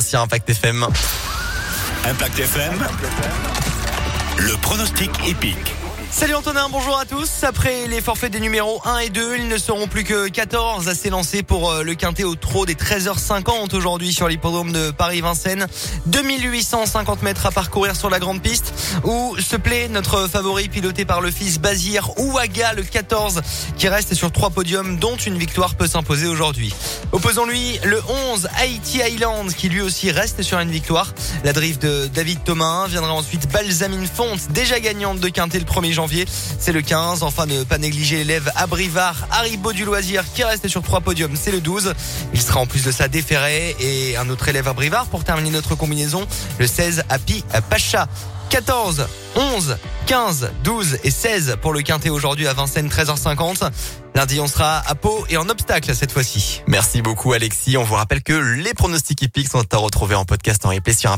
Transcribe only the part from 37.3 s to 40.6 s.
ne pas négliger l'élève Abrivard, Haribo du loisir qui